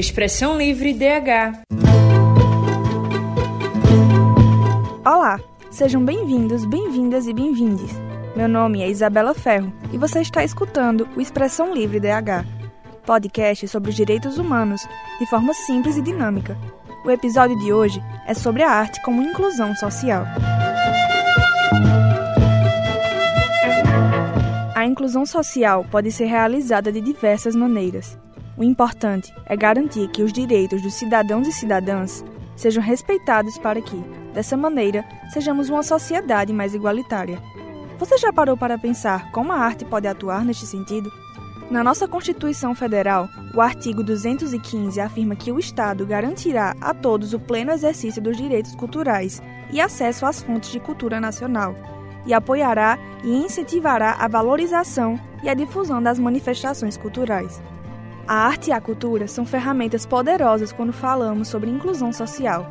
[0.00, 1.60] Expressão Livre DH.
[5.04, 5.38] Olá,
[5.70, 7.90] sejam bem-vindos, bem-vindas e bem-vindes.
[8.34, 12.46] Meu nome é Isabela Ferro e você está escutando o Expressão Livre DH,
[13.04, 14.80] podcast sobre os direitos humanos
[15.18, 16.56] de forma simples e dinâmica.
[17.04, 20.24] O episódio de hoje é sobre a arte como inclusão social.
[24.74, 28.18] A inclusão social pode ser realizada de diversas maneiras.
[28.60, 32.22] O importante é garantir que os direitos dos cidadãos e cidadãs
[32.54, 33.96] sejam respeitados para que,
[34.34, 37.42] dessa maneira, sejamos uma sociedade mais igualitária.
[37.98, 41.10] Você já parou para pensar como a arte pode atuar neste sentido?
[41.70, 47.40] Na nossa Constituição Federal, o artigo 215 afirma que o Estado garantirá a todos o
[47.40, 49.42] pleno exercício dos direitos culturais
[49.72, 51.74] e acesso às fontes de cultura nacional
[52.26, 57.62] e apoiará e incentivará a valorização e a difusão das manifestações culturais.
[58.30, 62.64] A arte e a cultura são ferramentas poderosas quando falamos sobre inclusão social,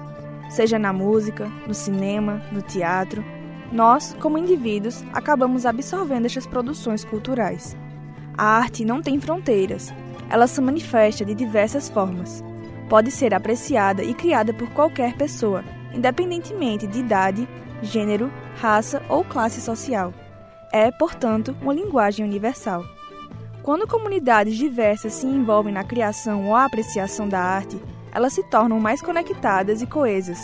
[0.49, 3.21] seja na música, no cinema, no teatro.
[3.69, 7.75] Nós, como indivíduos, acabamos absorvendo estas produções culturais.
[8.37, 9.93] A arte não tem fronteiras,
[10.29, 12.41] ela se manifesta de diversas formas.
[12.87, 15.61] Pode ser apreciada e criada por qualquer pessoa,
[15.93, 17.45] independentemente de idade,
[17.81, 20.13] gênero, raça ou classe social.
[20.71, 22.81] É, portanto, uma linguagem universal.
[23.69, 27.79] Quando comunidades diversas se envolvem na criação ou apreciação da arte,
[28.11, 30.39] elas se tornam mais conectadas e coesas.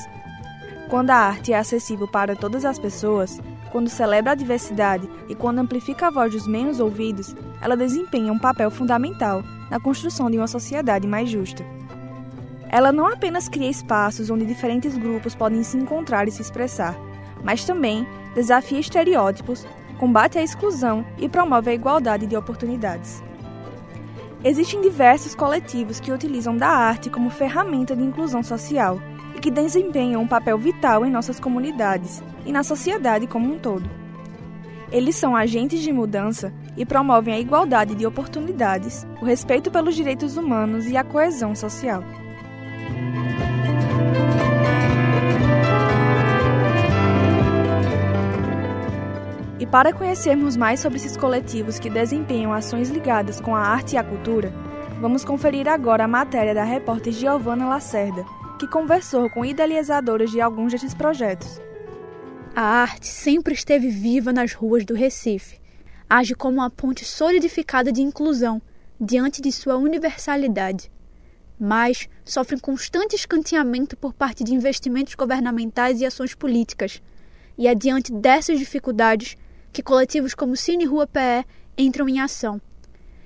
[0.92, 5.58] Quando a arte é acessível para todas as pessoas, quando celebra a diversidade e quando
[5.58, 10.46] amplifica a voz dos menos ouvidos, ela desempenha um papel fundamental na construção de uma
[10.46, 11.66] sociedade mais justa.
[12.70, 16.96] Ela não apenas cria espaços onde diferentes grupos podem se encontrar e se expressar,
[17.44, 19.66] mas também desafia estereótipos,
[19.96, 23.24] combate a exclusão e promove a igualdade de oportunidades.
[24.44, 29.00] Existem diversos coletivos que utilizam da arte como ferramenta de inclusão social
[29.36, 33.90] e que desempenham um papel vital em nossas comunidades e na sociedade como um todo.
[34.92, 40.38] Eles são agentes de mudança e promovem a igualdade de oportunidades, o respeito pelos direitos
[40.38, 42.04] humanos e a coesão social.
[49.76, 54.04] Para conhecermos mais sobre esses coletivos que desempenham ações ligadas com a arte e a
[54.06, 54.50] cultura,
[55.02, 58.24] vamos conferir agora a matéria da repórter Giovana Lacerda,
[58.58, 61.60] que conversou com idealizadoras de alguns desses projetos.
[62.56, 65.60] A arte sempre esteve viva nas ruas do Recife.
[66.10, 68.62] Age como uma ponte solidificada de inclusão
[68.98, 70.90] diante de sua universalidade.
[71.60, 77.02] Mas sofre constante escanteamento por parte de investimentos governamentais e ações políticas.
[77.58, 79.36] E é diante dessas dificuldades
[79.76, 81.44] que coletivos como Cine Rua PE
[81.78, 82.62] entram em ação.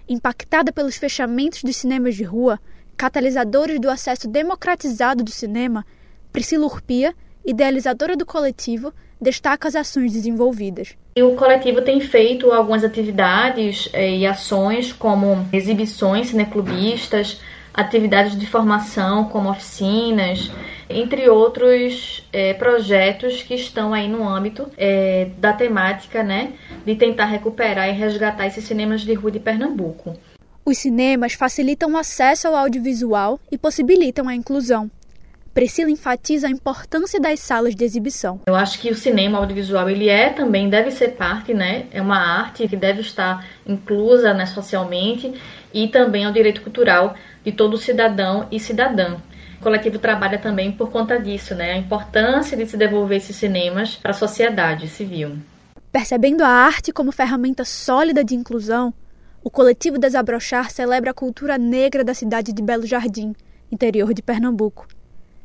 [0.07, 2.59] Impactada pelos fechamentos dos cinemas de rua,
[2.97, 5.85] catalisadores do acesso democratizado do cinema,
[6.33, 7.13] Priscila Urpia,
[7.45, 10.97] idealizadora do coletivo, destaca as ações desenvolvidas.
[11.15, 17.39] O coletivo tem feito algumas atividades eh, e ações como exibições cineclubistas,
[17.71, 20.49] atividades de formação como oficinas,
[20.89, 26.53] entre outros é, projetos que estão aí no âmbito é, da temática, né,
[26.85, 30.17] de tentar recuperar e resgatar esses cinemas de rua de Pernambuco.
[30.65, 34.89] Os cinemas facilitam o acesso ao audiovisual e possibilitam a inclusão.
[35.53, 38.39] Priscila enfatiza a importância das salas de exibição.
[38.47, 41.85] Eu acho que o cinema audiovisual ele é também deve ser parte, né?
[41.91, 45.33] É uma arte que deve estar inclusa, né, socialmente
[45.73, 49.17] e também ao direito cultural de todo cidadão e cidadã.
[49.59, 51.73] O coletivo trabalha também por conta disso, né?
[51.73, 55.37] A importância de se devolver esses cinemas para a sociedade civil.
[55.91, 58.93] Percebendo a arte como ferramenta sólida de inclusão,
[59.43, 63.35] o coletivo Desabrochar celebra a cultura negra da cidade de Belo Jardim,
[63.69, 64.87] interior de Pernambuco.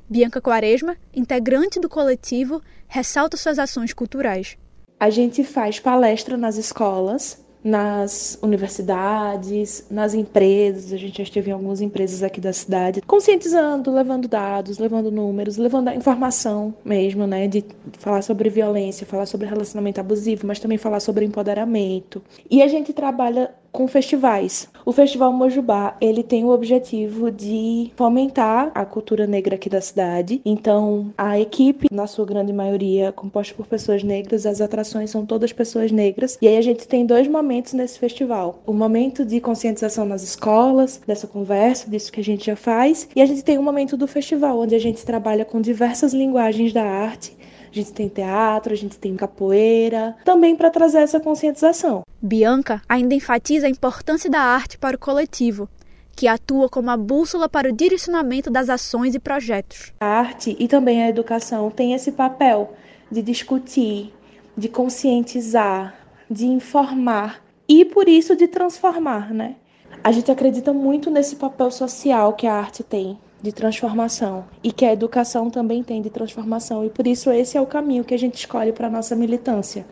[0.09, 4.57] Bianca Quaresma, integrante do coletivo, ressalta suas ações culturais.
[5.01, 11.55] A gente faz palestra nas escolas nas universidades, nas empresas, a gente já esteve em
[11.55, 17.49] algumas empresas aqui da cidade, conscientizando, levando dados, levando números, levando a informação mesmo, né,
[17.49, 17.65] de
[17.99, 22.23] falar sobre violência, falar sobre relacionamento abusivo, mas também falar sobre empoderamento.
[22.51, 24.69] E a gente trabalha com festivais.
[24.87, 30.41] O Festival Mojubá, ele tem o objetivo de fomentar a cultura negra aqui da cidade.
[30.45, 35.53] Então, a equipe, na sua grande maioria, composta por pessoas negras, as atrações são todas
[35.53, 36.39] pessoas negras.
[36.41, 38.63] E aí a gente tem dois momentos nesse festival.
[38.65, 43.21] O momento de conscientização nas escolas, dessa conversa, disso que a gente já faz, e
[43.21, 46.85] a gente tem o momento do festival, onde a gente trabalha com diversas linguagens da
[46.85, 47.37] arte
[47.75, 52.03] a gente tem teatro, a gente tem capoeira, também para trazer essa conscientização.
[52.27, 55.69] Bianca ainda enfatiza a importância da arte para o coletivo,
[56.17, 59.93] que atua como a bússola para o direcionamento das ações e projetos.
[60.01, 62.73] A arte e também a educação têm esse papel
[63.13, 64.11] de discutir,
[64.57, 65.95] de conscientizar,
[66.31, 69.57] de informar e por isso de transformar, né?
[70.03, 74.87] A gente acredita muito nesse papel social que a arte tem de transformação e que
[74.87, 78.19] a educação também tem de transformação e por isso esse é o caminho que a
[78.19, 79.85] gente escolhe para nossa militância.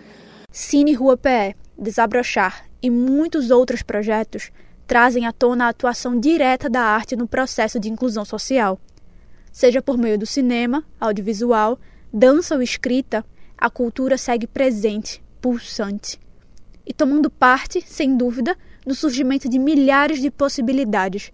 [0.52, 4.52] Cine Rua PE, Desabrochar e muitos outros projetos
[4.86, 8.78] trazem à tona a atuação direta da arte no processo de inclusão social.
[9.50, 11.80] Seja por meio do cinema, audiovisual,
[12.12, 13.24] dança ou escrita,
[13.56, 16.20] a cultura segue presente, pulsante
[16.84, 21.32] e tomando parte, sem dúvida, no surgimento de milhares de possibilidades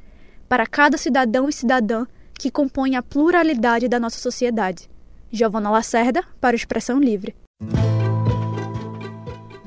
[0.49, 2.07] para cada cidadão e cidadã
[2.39, 4.89] que compõem a pluralidade da nossa sociedade.
[5.31, 7.35] Giovana Lacerda, para o Expressão Livre.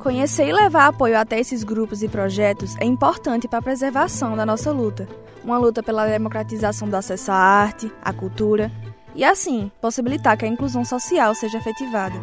[0.01, 4.43] Conhecer e levar apoio até esses grupos e projetos é importante para a preservação da
[4.43, 5.07] nossa luta.
[5.43, 8.71] Uma luta pela democratização do acesso à arte, à cultura
[9.13, 12.15] e, assim, possibilitar que a inclusão social seja efetivada.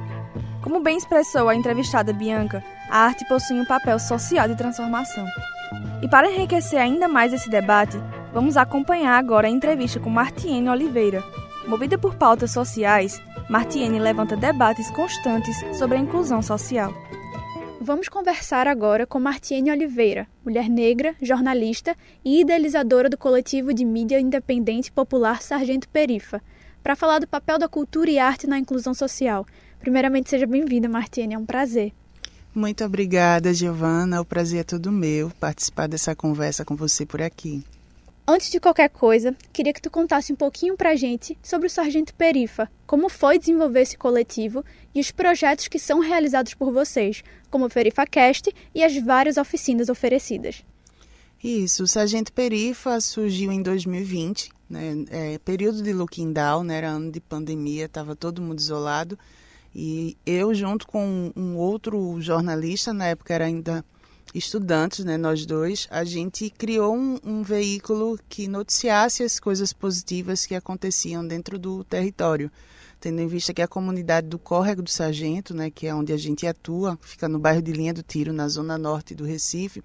[0.61, 5.25] Como bem expressou a entrevistada Bianca, a arte possui um papel social de transformação.
[6.03, 7.97] E para enriquecer ainda mais esse debate,
[8.35, 11.23] vamos acompanhar agora a entrevista com Martiene Oliveira.
[11.65, 16.93] Movida por pautas sociais, Martiene levanta debates constantes sobre a inclusão social.
[17.81, 24.19] Vamos conversar agora com Martiene Oliveira, mulher negra, jornalista e idealizadora do coletivo de mídia
[24.19, 26.43] independente popular Sargento Perifa,
[26.83, 29.47] para falar do papel da cultura e arte na inclusão social.
[29.79, 31.93] Primeiramente, seja bem-vinda, Martiene, é um prazer.
[32.53, 34.21] Muito obrigada, Giovana.
[34.21, 37.63] O prazer é todo meu participar dessa conversa com você por aqui.
[38.31, 42.15] Antes de qualquer coisa, queria que tu contasse um pouquinho pra gente sobre o Sargento
[42.15, 44.63] Perifa, como foi desenvolver esse coletivo
[44.95, 49.89] e os projetos que são realizados por vocês, como o PerifaCast e as várias oficinas
[49.89, 50.63] oferecidas.
[51.43, 56.91] Isso, o Sargento Perifa surgiu em 2020, né, é, período de looking down, né, era
[56.91, 59.19] ano de pandemia, estava todo mundo isolado,
[59.75, 63.83] e eu junto com um outro jornalista, na época era ainda
[64.35, 70.45] estudantes, né, nós dois, a gente criou um, um, veículo que noticiasse as coisas positivas
[70.45, 72.51] que aconteciam dentro do território,
[73.01, 76.17] tendo em vista que a comunidade do Córrego do Sargento, né, que é onde a
[76.17, 79.83] gente atua, fica no bairro de Linha do Tiro, na zona norte do Recife,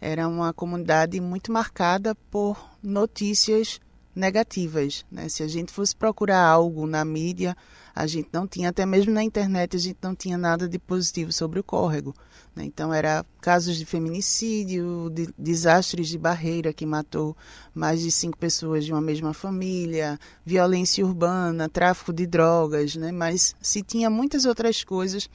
[0.00, 3.80] era uma comunidade muito marcada por notícias
[4.14, 5.04] negativas.
[5.10, 5.28] Né?
[5.28, 7.56] Se a gente fosse procurar algo na mídia,
[7.94, 11.32] a gente não tinha, até mesmo na internet, a gente não tinha nada de positivo
[11.32, 12.14] sobre o córrego.
[12.54, 12.64] Né?
[12.64, 17.36] Então, era casos de feminicídio, de desastres de barreira que matou
[17.74, 23.10] mais de cinco pessoas de uma mesma família, violência urbana, tráfico de drogas, né?
[23.10, 25.28] mas se tinha muitas outras coisas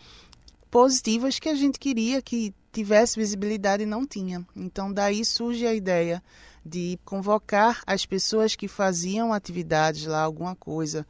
[0.71, 4.45] positivas que a gente queria que tivesse visibilidade e não tinha.
[4.55, 6.21] Então, daí surge a ideia
[6.65, 11.05] de convocar as pessoas que faziam atividades lá, alguma coisa,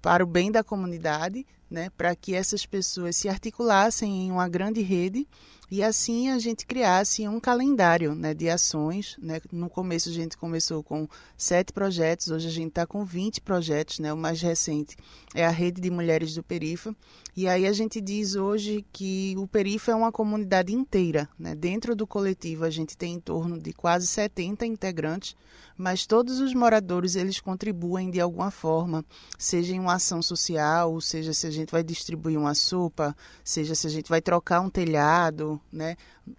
[0.00, 4.80] para o bem da comunidade, né, para que essas pessoas se articulassem em uma grande
[4.82, 5.26] rede
[5.68, 9.16] e assim a gente criasse um calendário né, de ações.
[9.20, 9.40] Né?
[9.50, 13.98] No começo a gente começou com sete projetos, hoje a gente está com 20 projetos.
[13.98, 14.12] Né?
[14.12, 14.96] O mais recente
[15.34, 16.94] é a Rede de Mulheres do Perifa.
[17.36, 21.28] E aí a gente diz hoje que o Perifa é uma comunidade inteira.
[21.36, 21.54] Né?
[21.54, 25.34] Dentro do coletivo a gente tem em torno de quase 70 integrantes,
[25.76, 29.04] mas todos os moradores eles contribuem de alguma forma,
[29.36, 33.86] seja em uma ação social, seja se a gente vai distribuir uma sopa, seja se
[33.86, 35.96] a gente vai trocar um telhado, né?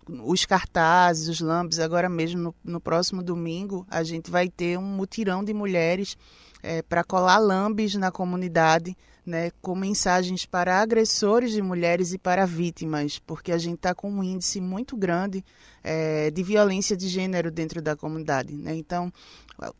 [0.07, 4.83] Os cartazes, os lambes, agora mesmo no, no próximo domingo a gente vai ter um
[4.83, 6.17] mutirão de mulheres
[6.61, 8.95] é, para colar lambes na comunidade,
[9.27, 14.09] né, com mensagens para agressores de mulheres e para vítimas, porque a gente está com
[14.09, 15.43] um índice muito grande
[15.83, 18.55] é, de violência de gênero dentro da comunidade.
[18.55, 18.75] Né?
[18.75, 19.11] Então,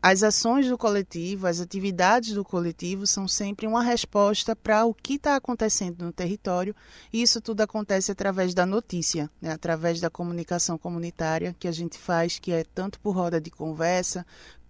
[0.02, 5.14] as ações do coletivo, as atividades do coletivo são sempre uma resposta para o que
[5.14, 6.74] está acontecendo no território,
[7.12, 9.52] e isso tudo acontece através da notícia, né?
[9.52, 14.26] através da comunicação comunitária que a gente faz, que é tanto por roda de conversa,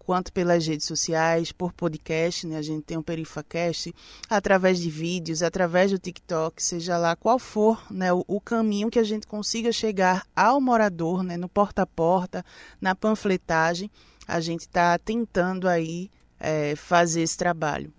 [0.08, 2.56] quanto pelas redes sociais, por podcast, né?
[2.56, 3.94] A gente tem um PerifaCast,
[4.30, 8.98] através de vídeos, através do TikTok, seja lá qual for né, o, o caminho que
[8.98, 12.42] a gente consiga chegar ao morador, né, no porta a porta,
[12.80, 13.90] na panfletagem,
[14.26, 16.10] a gente está tentando aí
[16.40, 17.92] é, fazer esse trabalho.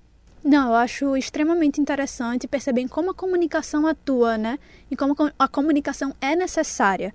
[0.44, 4.58] Não, eu acho extremamente interessante perceber como a comunicação atua, né?
[4.90, 7.14] E como a comunicação é necessária.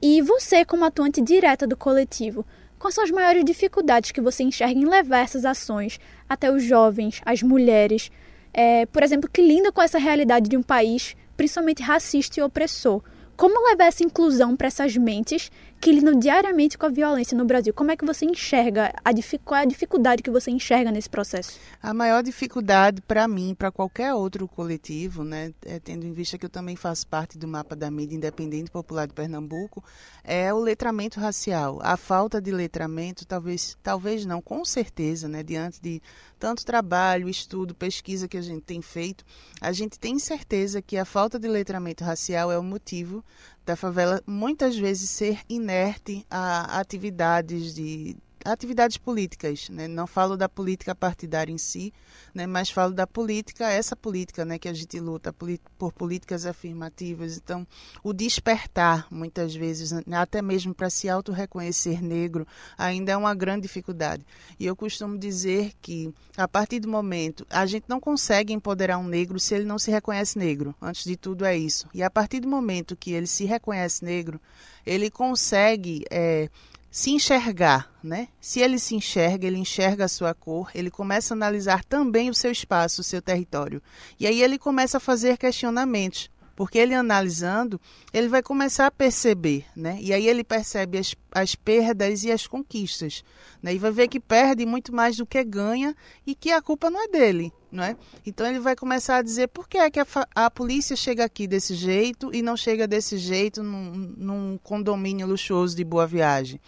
[0.00, 2.46] E você, como atuante direta do coletivo,
[2.80, 7.20] Quais são as maiores dificuldades que você enxerga em levar essas ações até os jovens,
[7.26, 8.10] as mulheres,
[8.54, 13.02] é, por exemplo, que lidam com essa realidade de um país principalmente racista e opressor?
[13.36, 17.72] Como levar essa inclusão para essas mentes que lidam diariamente com a violência no Brasil.
[17.72, 19.10] Como é que você enxerga, a
[19.42, 21.58] qual é a dificuldade que você enxerga nesse processo?
[21.82, 26.44] A maior dificuldade para mim, para qualquer outro coletivo, né, é, tendo em vista que
[26.44, 29.82] eu também faço parte do mapa da mídia independente popular de Pernambuco,
[30.22, 31.78] é o letramento racial.
[31.82, 36.02] A falta de letramento, talvez, talvez não, com certeza, né, diante de
[36.38, 39.24] tanto trabalho, estudo, pesquisa que a gente tem feito,
[39.60, 43.24] a gente tem certeza que a falta de letramento racial é o motivo
[43.70, 49.86] da favela muitas vezes ser inerte a atividades de atividades políticas, né?
[49.86, 51.92] não falo da política partidária em si,
[52.34, 52.46] né?
[52.46, 54.58] mas falo da política, essa política né?
[54.58, 57.36] que a gente luta por políticas afirmativas.
[57.36, 57.66] Então,
[58.02, 60.02] o despertar, muitas vezes, né?
[60.12, 64.24] até mesmo para se auto-reconhecer negro, ainda é uma grande dificuldade.
[64.58, 69.06] E eu costumo dizer que, a partir do momento, a gente não consegue empoderar um
[69.06, 70.74] negro se ele não se reconhece negro.
[70.80, 71.88] Antes de tudo, é isso.
[71.92, 74.40] E a partir do momento que ele se reconhece negro,
[74.86, 76.04] ele consegue.
[76.10, 76.48] É,
[76.90, 78.28] se enxergar, né?
[78.40, 82.34] Se ele se enxerga, ele enxerga a sua cor, ele começa a analisar também o
[82.34, 83.80] seu espaço, o seu território.
[84.18, 86.28] E aí ele começa a fazer questionamentos,
[86.60, 87.80] porque ele analisando,
[88.12, 89.96] ele vai começar a perceber, né?
[89.98, 93.24] E aí ele percebe as, as perdas e as conquistas,
[93.62, 93.74] né?
[93.74, 97.02] E vai ver que perde muito mais do que ganha e que a culpa não
[97.02, 97.96] é dele, não é?
[98.26, 101.46] Então ele vai começar a dizer por que é que a, a polícia chega aqui
[101.46, 106.60] desse jeito e não chega desse jeito num, num condomínio luxuoso de Boa Viagem.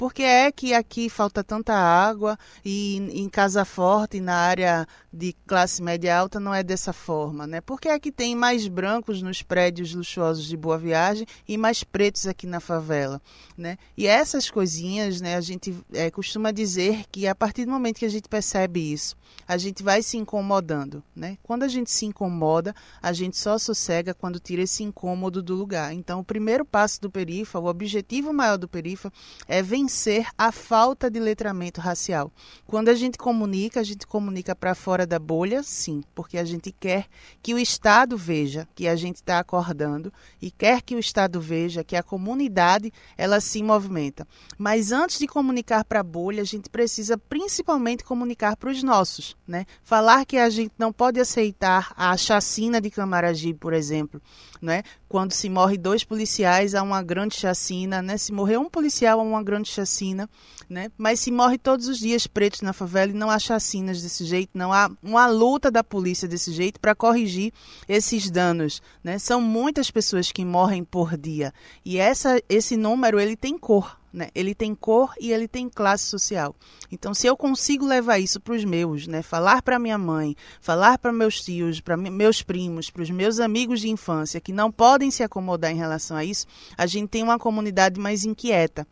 [0.00, 5.34] Por que é que aqui falta tanta água e em Casa Forte, na área de
[5.46, 7.46] classe média alta, não é dessa forma?
[7.46, 7.60] Né?
[7.60, 11.84] Por que é que tem mais brancos nos prédios luxuosos de Boa Viagem e mais
[11.84, 13.20] pretos aqui na favela?
[13.58, 13.76] Né?
[13.94, 18.06] E essas coisinhas, né, a gente é, costuma dizer que a partir do momento que
[18.06, 19.14] a gente percebe isso,
[19.46, 21.04] a gente vai se incomodando.
[21.14, 21.36] Né?
[21.42, 25.92] Quando a gente se incomoda, a gente só sossega quando tira esse incômodo do lugar.
[25.92, 29.12] Então, o primeiro passo do Perifa, o objetivo maior do Perifa
[29.46, 32.32] é vencer vencer a falta de letramento racial.
[32.64, 36.70] Quando a gente comunica, a gente comunica para fora da bolha, sim, porque a gente
[36.70, 37.08] quer
[37.42, 41.82] que o Estado veja que a gente está acordando e quer que o Estado veja
[41.82, 44.24] que a comunidade ela se movimenta.
[44.56, 49.36] Mas antes de comunicar para a bolha, a gente precisa principalmente comunicar para os nossos,
[49.44, 49.66] né?
[49.82, 54.22] Falar que a gente não pode aceitar a chacina de Camaragibe, por exemplo,
[54.60, 54.82] né?
[55.08, 58.16] Quando se morre dois policiais, há uma grande chacina, né?
[58.16, 60.28] Se morrer um policial, há uma grande chacina,
[60.68, 60.90] né?
[60.96, 64.50] Mas se morre todos os dias pretos na favela e não há chacinas desse jeito,
[64.54, 67.52] não há uma luta da polícia desse jeito para corrigir
[67.88, 69.18] esses danos, né?
[69.18, 71.52] São muitas pessoas que morrem por dia
[71.84, 74.28] e essa esse número ele tem cor, né?
[74.34, 76.54] Ele tem cor e ele tem classe social.
[76.90, 79.22] Então, se eu consigo levar isso para os meus, né?
[79.22, 83.80] falar para minha mãe, falar para meus tios, para meus primos, para os meus amigos
[83.80, 87.38] de infância que não podem se acomodar em relação a isso, a gente tem uma
[87.38, 88.86] comunidade mais inquieta.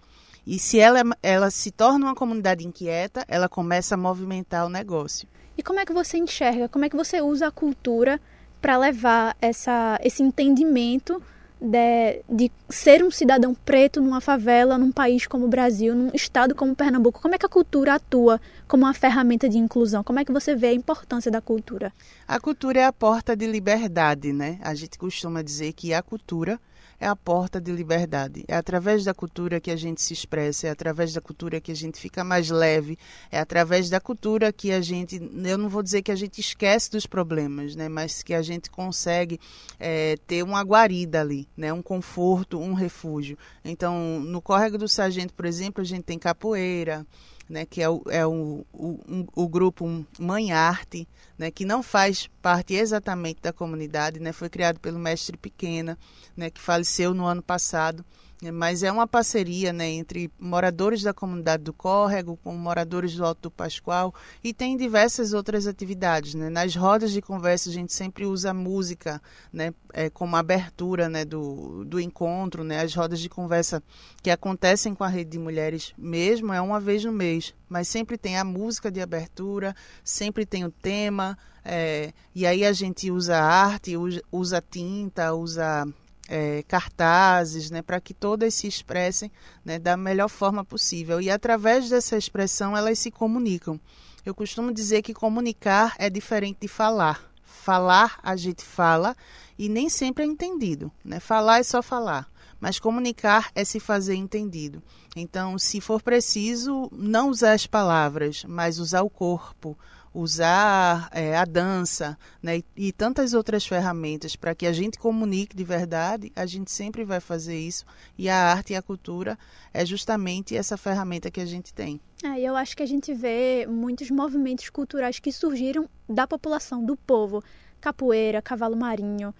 [0.46, 5.28] E se ela, ela se torna uma comunidade inquieta, ela começa a movimentar o negócio.
[5.58, 8.20] E como é que você enxerga, como é que você usa a cultura
[8.60, 11.22] para levar essa, esse entendimento
[11.60, 16.54] de, de, ser um cidadão preto numa favela, num país como o Brasil, num estado
[16.54, 17.20] como Pernambuco?
[17.20, 20.04] Como é que a cultura atua como uma ferramenta de inclusão?
[20.04, 21.92] Como é que você vê a importância da cultura?
[22.26, 24.58] A cultura é a porta de liberdade, né?
[24.62, 26.60] A gente costuma dizer que a cultura
[27.00, 28.44] é a porta de liberdade.
[28.48, 31.74] É através da cultura que a gente se expressa, é através da cultura que a
[31.74, 32.98] gente fica mais leve,
[33.30, 36.90] é através da cultura que a gente, eu não vou dizer que a gente esquece
[36.90, 39.38] dos problemas, né, mas que a gente consegue
[39.78, 43.38] é, ter uma guarida ali, né, um conforto, um refúgio.
[43.64, 47.06] Então, no Córrego do Sargento, por exemplo, a gente tem capoeira,
[47.48, 52.28] né, que é o, é o, o, o grupo Mãe Arte, né, que não faz
[52.42, 55.98] parte exatamente da comunidade, né, foi criado pelo mestre Pequena,
[56.36, 58.04] né, que faleceu no ano passado
[58.52, 63.42] mas é uma parceria né, entre moradores da comunidade do Córrego com moradores do Alto
[63.42, 64.14] do Pascoal
[64.44, 66.34] e tem diversas outras atividades.
[66.34, 66.48] Né?
[66.48, 69.20] Nas rodas de conversa a gente sempre usa música
[69.52, 72.62] né, é, como abertura né, do, do encontro.
[72.62, 72.80] Né?
[72.80, 73.82] As rodas de conversa
[74.22, 78.16] que acontecem com a Rede de Mulheres mesmo é uma vez no mês, mas sempre
[78.16, 83.36] tem a música de abertura, sempre tem o tema, é, e aí a gente usa
[83.36, 85.86] arte, usa, usa tinta, usa
[86.28, 89.32] é, cartazes, né, para que todas se expressem
[89.64, 91.20] né, da melhor forma possível.
[91.20, 93.80] E através dessa expressão elas se comunicam.
[94.24, 97.32] Eu costumo dizer que comunicar é diferente de falar.
[97.42, 99.16] Falar a gente fala
[99.58, 100.92] e nem sempre é entendido.
[101.04, 101.18] Né?
[101.18, 102.30] Falar é só falar,
[102.60, 104.82] mas comunicar é se fazer entendido.
[105.16, 109.76] Então, se for preciso, não usar as palavras, mas usar o corpo,
[110.12, 115.54] usar é, a dança né, e, e, tantas outras ferramentas para que a gente comunique
[115.54, 117.84] de verdade, a gente sempre vai fazer isso.
[118.16, 119.38] E a arte e a cultura
[119.72, 122.00] é justamente essa ferramenta que a gente tem.
[122.24, 126.96] É, eu acho que a gente vê muitos movimentos culturais que surgiram da população, do
[126.96, 127.42] povo.
[127.80, 129.32] Capoeira, cavalo marinho,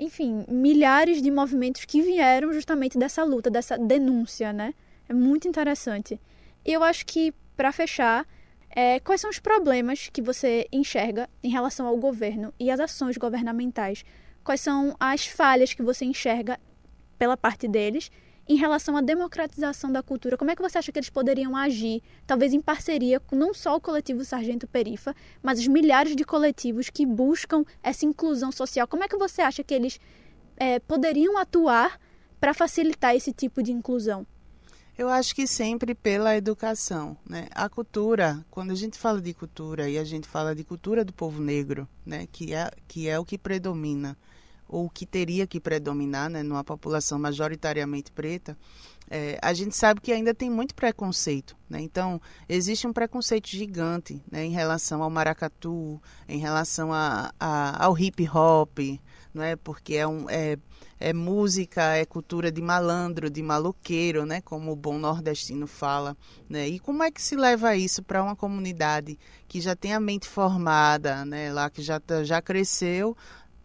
[0.00, 4.72] enfim, milhares de movimentos que vieram justamente dessa luta, dessa denúncia, né?
[5.06, 6.18] É muito interessante.
[6.64, 8.26] E eu acho que, para fechar,
[8.70, 13.16] é, quais são os problemas que você enxerga em relação ao governo e às ações
[13.16, 14.04] governamentais?
[14.44, 16.58] Quais são as falhas que você enxerga
[17.18, 18.10] pela parte deles
[18.48, 20.36] em relação à democratização da cultura?
[20.36, 23.76] Como é que você acha que eles poderiam agir, talvez em parceria com não só
[23.76, 28.86] o coletivo Sargento Perifa, mas os milhares de coletivos que buscam essa inclusão social?
[28.86, 29.98] Como é que você acha que eles
[30.56, 32.00] é, poderiam atuar
[32.40, 34.26] para facilitar esse tipo de inclusão?
[35.00, 37.48] Eu acho que sempre pela educação, né?
[37.54, 41.10] A cultura, quando a gente fala de cultura e a gente fala de cultura do
[41.10, 44.14] povo negro, né, que é que é o que predomina
[44.68, 48.58] ou que teria que predominar, né, numa população majoritariamente preta,
[49.10, 51.80] é, a gente sabe que ainda tem muito preconceito, né?
[51.80, 57.98] Então existe um preconceito gigante, né, em relação ao maracatu, em relação a, a ao
[57.98, 58.78] hip hop,
[59.32, 59.56] não é?
[59.56, 60.56] Porque é um é,
[60.98, 64.40] é música, é cultura de malandro, de maloqueiro, né?
[64.40, 66.16] Como o bom nordestino fala,
[66.48, 66.68] né?
[66.68, 69.18] E como é que se leva isso para uma comunidade
[69.48, 71.52] que já tem a mente formada, né?
[71.52, 73.16] Lá que já tá, já cresceu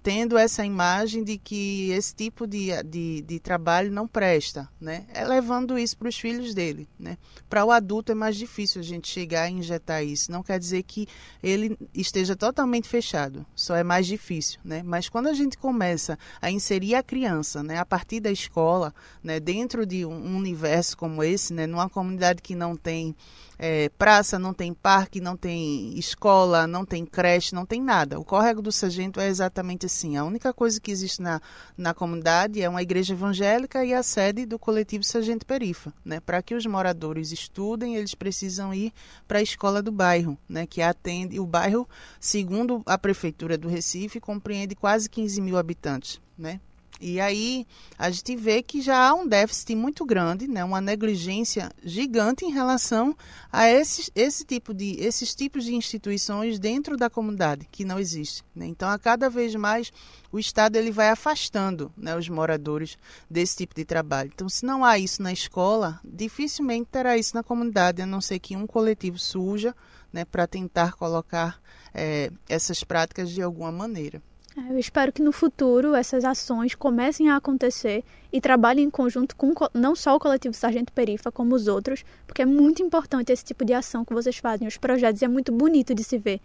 [0.05, 5.07] tendo essa imagem de que esse tipo de, de, de trabalho não presta, né?
[5.11, 7.17] É levando isso para os filhos dele, né?
[7.49, 10.31] Para o adulto é mais difícil a gente chegar e injetar isso.
[10.31, 11.07] Não quer dizer que
[11.41, 14.83] ele esteja totalmente fechado, só é mais difícil, né?
[14.85, 18.93] Mas quando a gente começa a inserir a criança, né, a partir da escola,
[19.23, 23.15] né, dentro de um universo como esse, né, numa comunidade que não tem
[23.57, 28.19] é, praça, não tem parque, não tem escola, não tem creche, não tem nada.
[28.19, 30.17] O córrego do Sargento é exatamente assim.
[30.17, 31.41] A única coisa que existe na,
[31.77, 35.93] na comunidade é uma igreja evangélica e a sede do coletivo Sargento Perifa.
[36.03, 36.19] Né?
[36.19, 38.91] Para que os moradores estudem, eles precisam ir
[39.27, 40.67] para a escola do bairro, né?
[40.67, 41.39] que atende.
[41.39, 41.87] O bairro,
[42.19, 46.19] segundo a prefeitura do Recife, compreende quase 15 mil habitantes.
[46.37, 46.59] Né?
[46.99, 51.69] E aí a gente vê que já há um déficit muito grande, né, uma negligência
[51.83, 53.15] gigante em relação
[53.51, 58.43] a esses, esse tipo de, esses tipos de instituições dentro da comunidade, que não existe.
[58.55, 58.67] Né?
[58.67, 59.91] Então, a cada vez mais
[60.31, 62.97] o Estado ele vai afastando né, os moradores
[63.29, 64.31] desse tipo de trabalho.
[64.33, 68.39] Então, se não há isso na escola, dificilmente terá isso na comunidade, a não ser
[68.39, 69.75] que um coletivo surja
[70.11, 71.61] né, para tentar colocar
[71.93, 74.21] é, essas práticas de alguma maneira.
[74.57, 79.35] É, eu espero que no futuro essas ações comecem a acontecer e trabalhem em conjunto
[79.35, 83.43] com não só o coletivo Sargento Perifa, como os outros, porque é muito importante esse
[83.43, 86.39] tipo de ação que vocês fazem, os projetos, é muito bonito de se ver.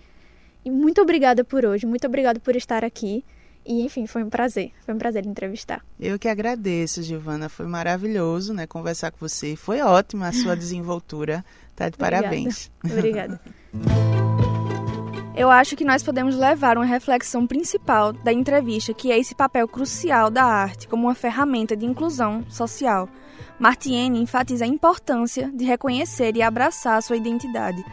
[0.65, 3.25] E muito obrigada por hoje, muito obrigada por estar aqui.
[3.65, 5.85] E enfim, foi um prazer, foi um prazer entrevistar.
[5.99, 9.55] Eu que agradeço, Giovana, foi maravilhoso, né, conversar com você.
[9.55, 11.45] Foi ótima a sua desenvoltura,
[11.77, 12.23] tá de obrigada.
[12.23, 12.71] parabéns.
[12.83, 13.41] Obrigada.
[15.35, 19.69] Eu acho que nós podemos levar uma reflexão principal da entrevista, que é esse papel
[19.69, 23.09] crucial da arte como uma ferramenta de inclusão social.
[23.59, 27.85] Martiene enfatiza a importância de reconhecer e abraçar a sua identidade.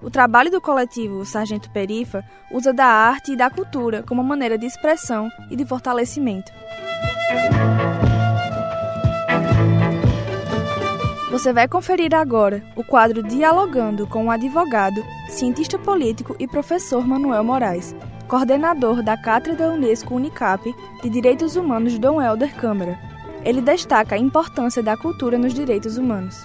[0.00, 4.66] O trabalho do coletivo Sargento Perifa usa da arte e da cultura como maneira de
[4.66, 6.52] expressão e de fortalecimento.
[11.34, 17.42] Você vai conferir agora o quadro Dialogando com o advogado, cientista político e professor Manuel
[17.42, 17.92] Moraes,
[18.28, 20.62] coordenador da Cátedra Unesco Unicap
[21.02, 22.96] de Direitos Humanos Dom Helder Câmara.
[23.44, 26.36] Ele destaca a importância da cultura nos direitos humanos.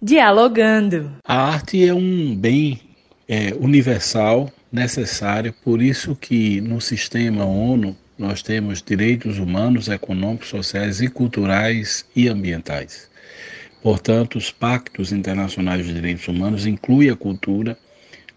[0.00, 1.12] Dialogando.
[1.22, 2.80] A arte é um bem
[3.28, 11.00] é, universal necessária, por isso que no sistema ONU nós temos direitos humanos, econômicos, sociais
[11.00, 13.08] e culturais e ambientais.
[13.82, 17.78] Portanto, os pactos internacionais de direitos humanos incluem a cultura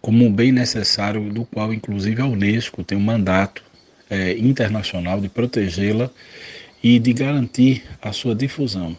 [0.02, 3.62] como um bem necessário, do qual, inclusive, a Unesco tem um mandato
[4.10, 6.10] é, internacional de protegê-la
[6.82, 8.96] e de garantir a sua difusão.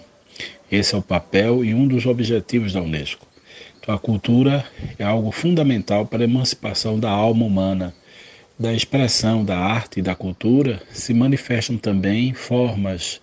[0.71, 3.30] Esse é o papel e um dos objetivos da Unesco.
[3.87, 4.65] A cultura
[4.99, 7.95] é algo fundamental para a emancipação da alma humana.
[8.59, 13.21] Da expressão da arte e da cultura se manifestam também formas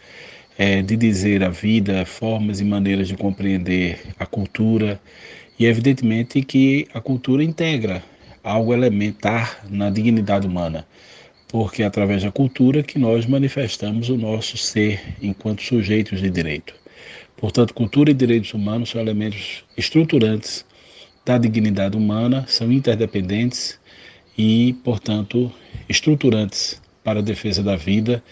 [0.58, 5.00] é, de dizer a vida, formas e maneiras de compreender a cultura,
[5.60, 8.04] e evidentemente que a cultura integra
[8.44, 10.86] algo elementar na dignidade humana.
[11.48, 16.74] porque é através da cultura que nós manifestamos o nosso ser enquanto sujeitos de direito.
[17.38, 20.66] Portanto, cultura e direitos humanos são elementos estruturantes
[21.24, 23.80] da dignidade humana, são interdependentes
[24.38, 25.52] e, portanto,
[25.88, 28.24] estruturantes para a defesa da vida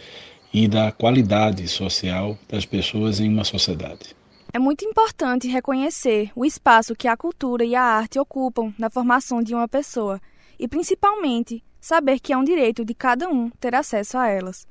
[0.52, 4.16] e da qualidade social das pessoas em uma sociedade.
[4.52, 9.44] É muito importante reconhecer o espaço que a cultura e a arte ocupam na formação
[9.44, 10.20] de uma pessoa
[10.58, 14.66] e, principalmente, saber que é um direito de cada um ter acesso a elas.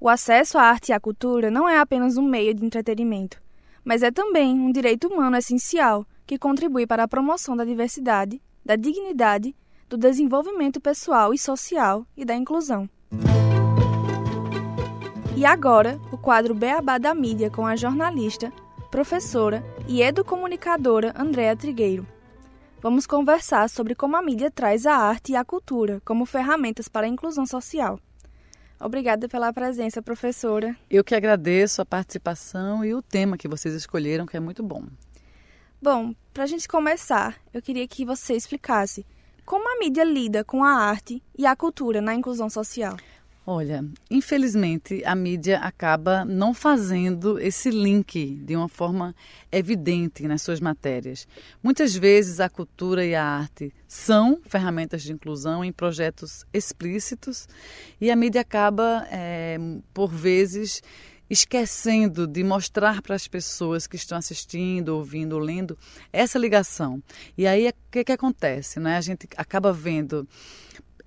[0.00, 3.42] O acesso à arte e à cultura não é apenas um meio de entretenimento,
[3.84, 8.76] mas é também um direito humano essencial que contribui para a promoção da diversidade, da
[8.76, 9.54] dignidade,
[9.88, 12.88] do desenvolvimento pessoal e social e da inclusão.
[15.36, 18.52] E agora, o quadro Beabá da Mídia com a jornalista,
[18.90, 22.06] professora e educomunicadora Andréa Trigueiro.
[22.80, 27.06] Vamos conversar sobre como a mídia traz a arte e a cultura como ferramentas para
[27.06, 27.98] a inclusão social.
[28.80, 30.76] Obrigada pela presença, professora.
[30.88, 34.84] Eu que agradeço a participação e o tema que vocês escolheram, que é muito bom.
[35.82, 39.04] Bom, para a gente começar, eu queria que você explicasse
[39.44, 42.96] como a mídia lida com a arte e a cultura na inclusão social.
[43.50, 49.16] Olha, infelizmente a mídia acaba não fazendo esse link de uma forma
[49.50, 51.26] evidente nas suas matérias.
[51.62, 57.48] Muitas vezes a cultura e a arte são ferramentas de inclusão em projetos explícitos
[57.98, 59.56] e a mídia acaba, é,
[59.94, 60.82] por vezes,
[61.30, 65.78] esquecendo de mostrar para as pessoas que estão assistindo, ouvindo, lendo
[66.12, 67.02] essa ligação.
[67.34, 68.78] E aí o que, que acontece?
[68.78, 68.98] Né?
[68.98, 70.28] A gente acaba vendo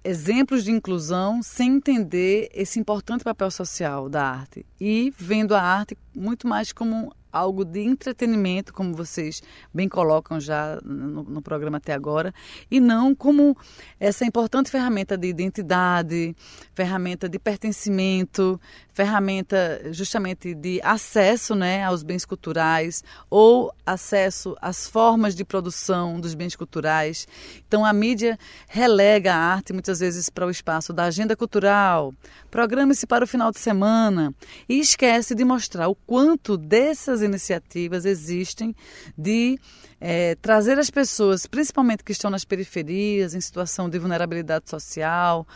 [0.04, 5.98] exemplos de inclusão sem entender esse importante papel social da arte e vendo a arte
[6.16, 9.42] muito mais como algo de entretenimento, como vocês
[9.74, 12.34] bem colocam já no, no, programa até agora,
[12.70, 13.56] e não como
[14.00, 16.36] essa importante ferramenta de identidade,
[16.74, 18.60] ferramenta de pertencimento,
[19.02, 26.36] ferramenta justamente de acesso né, aos bens culturais ou acesso às formas de produção dos
[26.36, 27.28] bens culturais.
[27.68, 28.38] Então a mídia
[28.68, 32.14] relega a arte muitas vezes para o espaço da agenda cultural,
[32.52, 34.32] programa-se para o final de semana
[34.70, 38.76] e esquece de mostrar o quanto dessas iniciativas existem
[39.18, 39.60] de
[40.00, 45.48] é, trazer as pessoas, principalmente que estão nas periferias, em situação de vulnerabilidade social,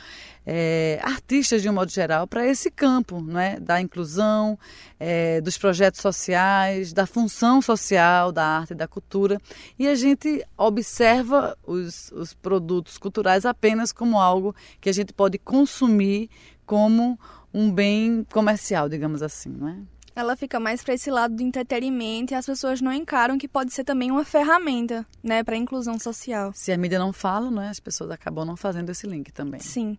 [0.45, 3.59] é, artistas de um modo geral, para esse campo não é?
[3.59, 4.57] da inclusão,
[4.99, 9.41] é, dos projetos sociais, da função social da arte e da cultura.
[9.79, 15.37] E a gente observa os, os produtos culturais apenas como algo que a gente pode
[15.37, 16.29] consumir
[16.65, 17.19] como
[17.53, 19.77] um bem comercial, digamos assim, não é?
[20.15, 23.73] Ela fica mais para esse lado do entretenimento e as pessoas não encaram que pode
[23.73, 26.53] ser também uma ferramenta, né, para a inclusão social.
[26.53, 29.59] Se a mídia não fala, né, as pessoas acabam não fazendo esse link também.
[29.59, 29.97] Sim.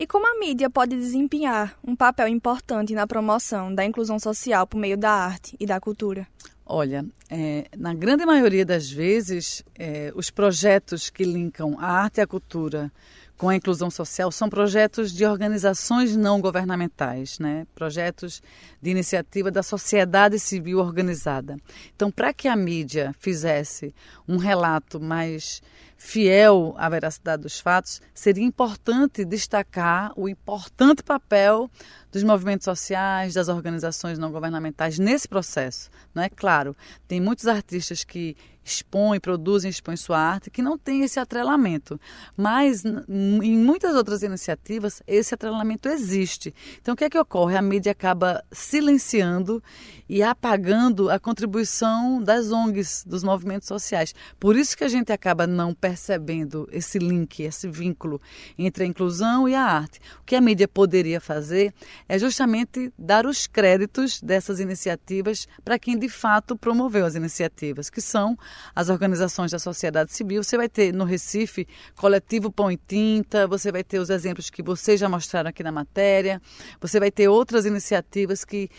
[0.00, 4.78] E como a mídia pode desempenhar um papel importante na promoção da inclusão social por
[4.78, 6.24] meio da arte e da cultura?
[6.64, 12.20] Olha, é, na grande maioria das vezes, é, os projetos que linkam a arte e
[12.20, 12.92] a cultura
[13.36, 17.66] com a inclusão social são projetos de organizações não governamentais, né?
[17.74, 18.42] projetos
[18.82, 21.56] de iniciativa da sociedade civil organizada.
[21.94, 23.94] Então, para que a mídia fizesse
[24.28, 25.62] um relato mais
[25.98, 31.68] fiel à veracidade dos fatos, seria importante destacar o importante papel
[32.10, 35.90] dos movimentos sociais, das organizações não governamentais nesse processo.
[36.16, 38.36] É claro, tem muitos artistas que
[38.68, 41.98] expõem, produzem, expõem sua arte, que não tem esse atrelamento.
[42.36, 46.54] Mas em muitas outras iniciativas, esse atrelamento existe.
[46.80, 47.56] Então, o que é que ocorre?
[47.56, 49.62] A mídia acaba silenciando
[50.08, 54.14] e apagando a contribuição das ONGs, dos movimentos sociais.
[54.38, 58.20] Por isso que a gente acaba não percebendo esse link, esse vínculo
[58.58, 59.98] entre a inclusão e a arte.
[60.20, 61.72] O que a mídia poderia fazer
[62.08, 68.00] é justamente dar os créditos dessas iniciativas para quem de fato promoveu as iniciativas, que
[68.00, 68.36] são
[68.74, 70.42] as organizações da sociedade civil.
[70.42, 74.62] Você vai ter no Recife Coletivo Pão e Tinta, você vai ter os exemplos que
[74.62, 76.40] vocês já mostraram aqui na matéria,
[76.80, 78.70] você vai ter outras iniciativas que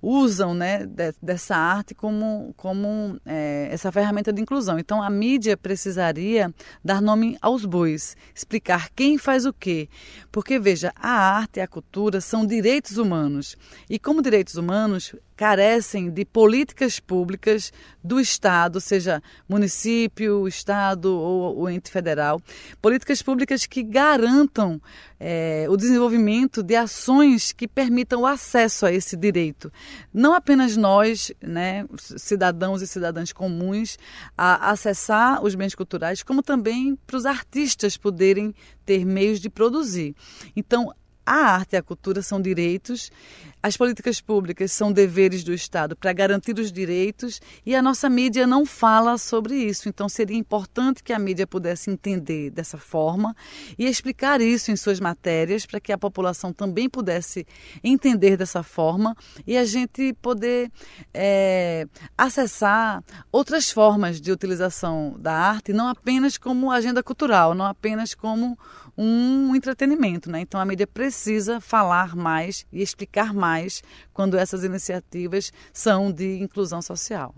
[0.00, 4.78] usam né, de, dessa arte como, como é, essa ferramenta de inclusão.
[4.78, 6.52] Então, a mídia precisaria
[6.84, 9.88] dar nome aos bois, explicar quem faz o quê.
[10.30, 13.56] Porque, veja, a arte e a cultura são direitos humanos.
[13.88, 17.72] E, como direitos humanos, carecem de políticas públicas
[18.02, 22.40] do Estado, seja município, Estado ou o ente federal,
[22.80, 24.80] políticas públicas que garantam
[25.20, 29.70] é, o desenvolvimento de ações que permitam o acesso a esse direito.
[30.12, 33.98] Não apenas nós, né, cidadãos e cidadãs comuns,
[34.36, 40.14] a acessar os bens culturais, como também para os artistas poderem ter meios de produzir.
[40.54, 40.92] Então,
[41.26, 43.10] a arte e a cultura são direitos,
[43.66, 48.46] as políticas públicas são deveres do Estado para garantir os direitos e a nossa mídia
[48.46, 49.88] não fala sobre isso.
[49.88, 53.34] Então seria importante que a mídia pudesse entender dessa forma
[53.76, 57.44] e explicar isso em suas matérias para que a população também pudesse
[57.82, 60.70] entender dessa forma e a gente poder
[61.12, 68.14] é, acessar outras formas de utilização da arte, não apenas como agenda cultural, não apenas
[68.14, 68.56] como
[68.96, 70.30] um entretenimento.
[70.30, 70.40] Né?
[70.40, 73.82] Então a mídia precisa falar mais e explicar mais
[74.12, 77.34] quando essas iniciativas são de inclusão social.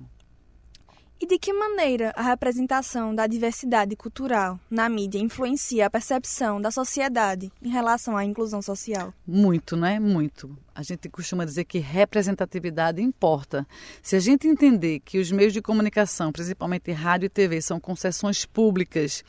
[1.20, 6.70] E de que maneira a representação da diversidade cultural na mídia influencia a percepção da
[6.70, 9.12] sociedade em relação à inclusão social?
[9.26, 9.98] Muito, não é?
[9.98, 10.56] Muito.
[10.72, 13.66] A gente costuma dizer que representatividade importa.
[14.00, 18.46] Se a gente entender que os meios de comunicação, principalmente rádio e TV, são concessões
[18.46, 19.24] públicas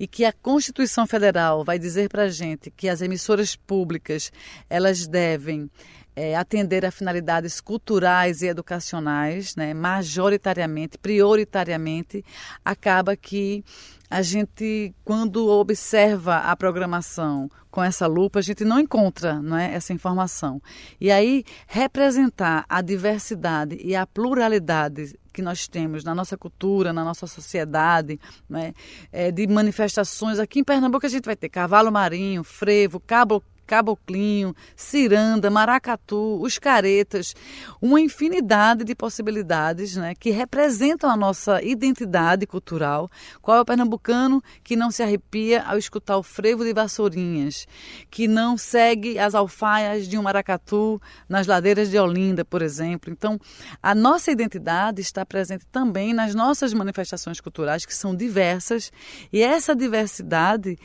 [0.00, 4.32] e que a Constituição Federal vai dizer para a gente que as emissoras públicas
[4.70, 5.70] elas devem
[6.16, 12.24] é, atender a finalidades culturais e educacionais, né, majoritariamente, prioritariamente,
[12.64, 13.62] acaba que
[14.08, 19.92] a gente, quando observa a programação com essa lupa, a gente não encontra é, essa
[19.92, 20.62] informação.
[20.98, 27.04] E aí, representar a diversidade e a pluralidade que nós temos na nossa cultura, na
[27.04, 28.72] nossa sociedade, né,
[29.12, 30.38] é, de manifestações.
[30.38, 36.58] Aqui em Pernambuco a gente vai ter cavalo marinho, frevo, cabo caboclinho, ciranda, maracatu, os
[36.58, 37.34] caretas,
[37.80, 43.10] uma infinidade de possibilidades né, que representam a nossa identidade cultural.
[43.42, 47.66] Qual é o pernambucano que não se arrepia ao escutar o frevo de vassourinhas,
[48.10, 53.12] que não segue as alfaias de um maracatu nas ladeiras de Olinda, por exemplo?
[53.12, 53.38] Então,
[53.82, 58.92] a nossa identidade está presente também nas nossas manifestações culturais, que são diversas,
[59.32, 60.78] e essa diversidade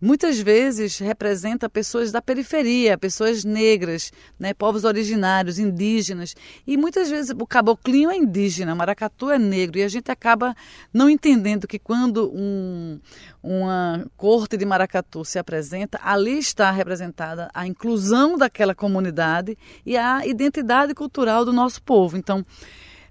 [0.00, 6.34] muitas vezes representa pessoas da periferia, pessoas negras, né, povos originários, indígenas.
[6.66, 9.78] E muitas vezes o caboclinho é indígena, o maracatu é negro.
[9.78, 10.54] E a gente acaba
[10.92, 13.00] não entendendo que quando um,
[13.42, 20.26] uma corte de maracatu se apresenta, ali está representada a inclusão daquela comunidade e a
[20.26, 22.16] identidade cultural do nosso povo.
[22.16, 22.44] Então,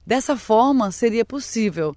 [0.06, 1.96] dessa forma, seria possível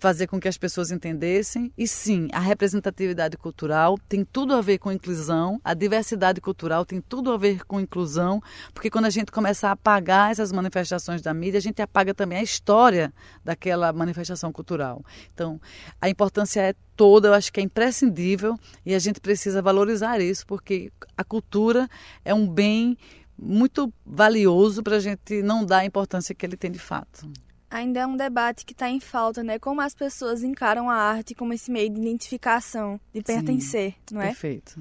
[0.00, 1.70] fazer com que as pessoas entendessem.
[1.76, 7.00] E sim, a representatividade cultural tem tudo a ver com inclusão, a diversidade cultural tem
[7.00, 11.34] tudo a ver com inclusão, porque quando a gente começa a apagar essas manifestações da
[11.34, 13.12] mídia, a gente apaga também a história
[13.44, 15.04] daquela manifestação cultural.
[15.34, 15.60] Então,
[16.00, 20.46] a importância é toda, eu acho que é imprescindível e a gente precisa valorizar isso,
[20.46, 21.86] porque a cultura
[22.24, 22.96] é um bem
[23.38, 27.30] muito valioso para a gente não dar a importância que ele tem de fato
[27.70, 29.58] ainda é um debate que está em falta, né?
[29.58, 34.22] Como as pessoas encaram a arte como esse meio de identificação, de pertencer, Sim, não
[34.22, 34.26] é?
[34.26, 34.80] Perfeito.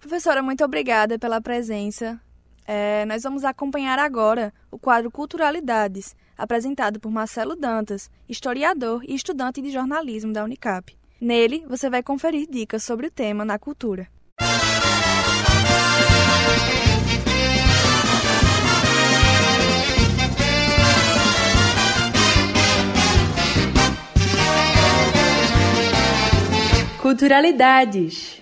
[0.00, 2.20] Professora, muito obrigada pela presença.
[2.66, 9.60] É, nós vamos acompanhar agora o quadro Culturalidades, apresentado por Marcelo Dantas, historiador e estudante
[9.60, 10.96] de jornalismo da Unicap.
[11.20, 14.08] Nele, você vai conferir dicas sobre o tema na cultura.
[27.04, 28.40] Culturalidades.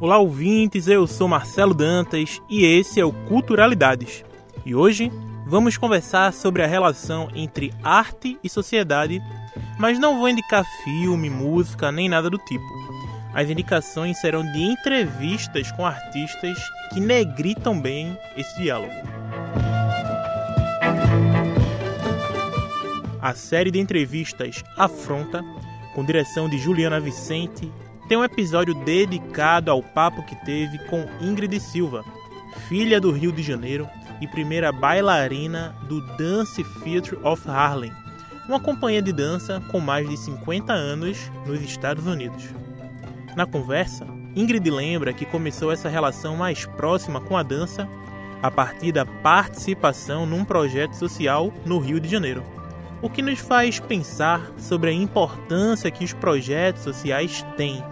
[0.00, 0.88] Olá, ouvintes.
[0.88, 4.24] Eu sou Marcelo Dantas e esse é o Culturalidades.
[4.64, 5.12] E hoje
[5.46, 9.20] vamos conversar sobre a relação entre arte e sociedade,
[9.78, 12.64] mas não vou indicar filme, música nem nada do tipo.
[13.34, 16.58] As indicações serão de entrevistas com artistas
[16.94, 18.94] que negritam bem esse diálogo.
[23.22, 25.44] A série de entrevistas Afronta,
[25.94, 27.72] com direção de Juliana Vicente,
[28.08, 32.04] tem um episódio dedicado ao papo que teve com Ingrid Silva,
[32.66, 33.88] filha do Rio de Janeiro
[34.20, 37.92] e primeira bailarina do Dance Theatre of Harlem,
[38.48, 42.48] uma companhia de dança com mais de 50 anos nos Estados Unidos.
[43.36, 44.04] Na conversa,
[44.34, 47.88] Ingrid lembra que começou essa relação mais próxima com a dança
[48.42, 52.42] a partir da participação num projeto social no Rio de Janeiro
[53.02, 57.82] o que nos faz pensar sobre a importância que os projetos sociais têm,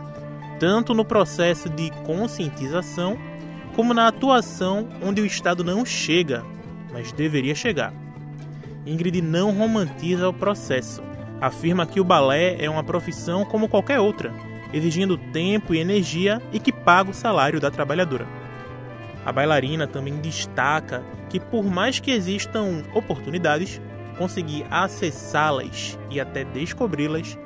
[0.61, 3.18] tanto no processo de conscientização,
[3.75, 6.44] como na atuação onde o Estado não chega,
[6.92, 7.92] mas deveria chegar.
[8.87, 11.03] Ingrid não romantiza o processo,
[11.40, 14.33] afirma que o balé é uma profissão como qualquer outra,
[14.73, 18.27] exigindo tempo e energia e que paga o salário da trabalhadora.
[19.27, 23.81] A bailarina também destaca que, por mais que existam oportunidades,
[24.21, 27.39] conseguir acessá-las e até descobri-las,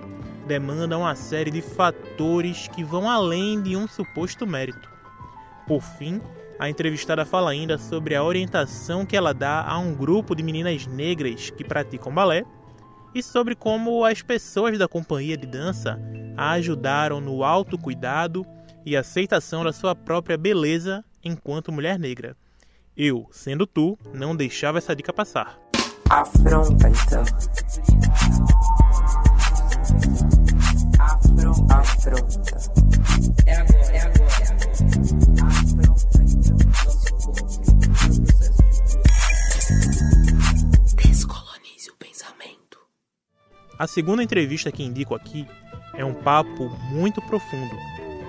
[0.44, 4.90] demanda uma série de fatores que vão além de um suposto mérito.
[5.68, 6.20] Por fim,
[6.58, 10.84] a entrevistada fala ainda sobre a orientação que ela dá a um grupo de meninas
[10.84, 12.44] negras que praticam balé
[13.14, 15.96] e sobre como as pessoas da companhia de dança
[16.36, 18.44] a ajudaram no autocuidado
[18.84, 22.36] e aceitação da sua própria beleza enquanto mulher negra.
[22.96, 25.63] Eu, sendo tu, não deixava essa dica passar.
[26.10, 27.24] Afronta então.
[30.98, 31.74] Afronta.
[31.74, 32.56] Afronta.
[33.46, 34.72] É agora, é agora, é agora.
[35.42, 36.56] Afronta então.
[40.96, 42.78] Descolonize o pensamento.
[43.78, 45.46] A segunda entrevista que indico aqui
[45.94, 47.76] é um papo muito profundo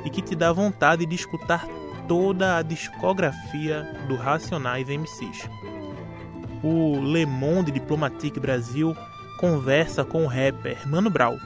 [0.06, 1.68] e que te dá vontade de escutar
[2.08, 5.50] toda a discografia do Racionais MCs.
[6.68, 8.98] O Le Monde Diplomatique Brasil
[9.40, 11.38] conversa com o rapper Mano Brown,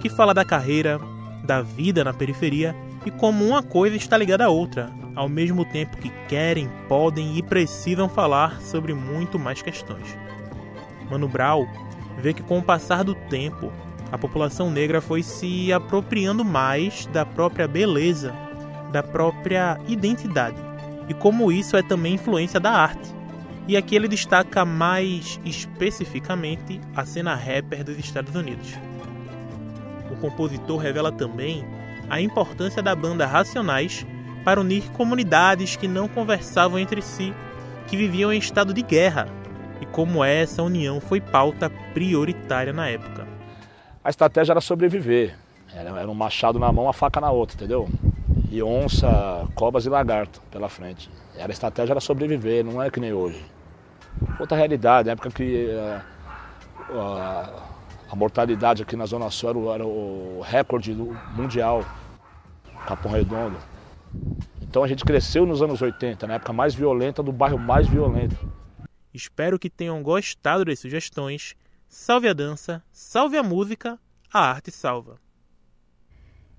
[0.00, 0.98] que fala da carreira,
[1.44, 5.98] da vida na periferia e como uma coisa está ligada à outra, ao mesmo tempo
[5.98, 10.16] que querem, podem e precisam falar sobre muito mais questões.
[11.10, 11.66] Mano Brown
[12.16, 13.70] vê que com o passar do tempo,
[14.10, 18.32] a população negra foi se apropriando mais da própria beleza
[18.90, 20.56] da própria identidade
[21.08, 23.21] e como isso é também influência da arte.
[23.68, 28.74] E aqui ele destaca mais especificamente a cena rapper dos Estados Unidos.
[30.10, 31.64] O compositor revela também
[32.10, 34.04] a importância da banda Racionais
[34.44, 37.32] para unir comunidades que não conversavam entre si,
[37.86, 39.28] que viviam em estado de guerra,
[39.80, 43.26] e como essa união foi pauta prioritária na época.
[44.02, 45.36] A estratégia era sobreviver.
[45.74, 47.88] Era um machado na mão, a faca na outra, entendeu?
[48.52, 51.10] E onça, cobras e lagarto pela frente.
[51.34, 53.42] Era a estratégia era sobreviver, não é que nem hoje.
[54.38, 56.04] Outra realidade, na época que a,
[56.90, 57.62] eh,
[58.10, 60.92] a mortalidade aqui na Zona Sul era o, era o recorde
[61.34, 61.82] mundial,
[62.86, 63.56] Capão Redondo.
[64.60, 68.36] Então a gente cresceu nos anos 80, na época mais violenta do bairro mais violento.
[69.14, 71.56] Espero que tenham gostado das sugestões.
[71.88, 73.98] Salve a dança, salve a música,
[74.30, 75.21] a arte salva.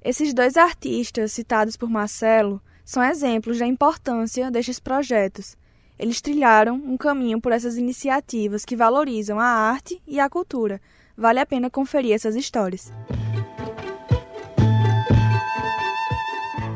[0.05, 5.55] Esses dois artistas citados por Marcelo são exemplos da importância destes projetos.
[5.97, 10.81] Eles trilharam um caminho por essas iniciativas que valorizam a arte e a cultura.
[11.15, 12.91] Vale a pena conferir essas histórias.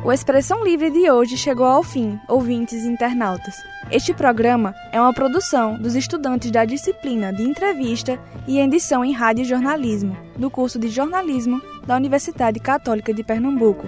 [0.08, 3.62] O Expressão Livre de hoje chegou ao fim, ouvintes e internautas.
[3.90, 9.42] Este programa é uma produção dos estudantes da disciplina de entrevista e edição em rádio
[9.42, 13.86] e jornalismo, do curso de jornalismo da Universidade Católica de Pernambuco,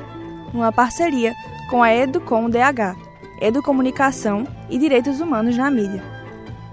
[0.53, 1.33] numa parceria
[1.71, 2.99] com a Educom DH,
[3.41, 6.03] Educomunicação e Direitos Humanos na Mídia.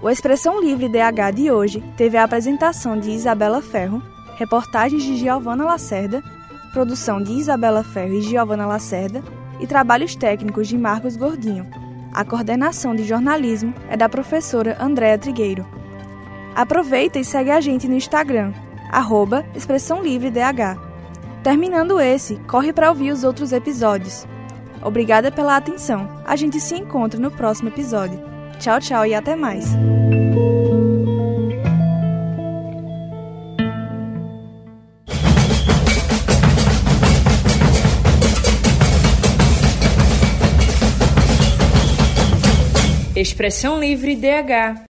[0.02, 4.02] O Expressão Livre DH de hoje teve a apresentação de Isabela Ferro,
[4.36, 6.22] reportagens de Giovana Lacerda,
[6.70, 9.22] produção de Isabela Ferro e Giovana Lacerda
[9.60, 11.66] e trabalhos técnicos de Marcos Gordinho.
[12.12, 15.66] A coordenação de jornalismo é da professora Andréa Trigueiro.
[16.54, 18.52] Aproveita e segue a gente no Instagram,
[18.90, 20.78] arroba Expressão Livre DH.
[21.42, 24.26] Terminando esse, corre para ouvir os outros episódios.
[24.82, 26.08] Obrigada pela atenção.
[26.24, 28.20] A gente se encontra no próximo episódio.
[28.58, 29.66] Tchau, tchau e até mais.
[43.20, 44.88] Expressão Livre DH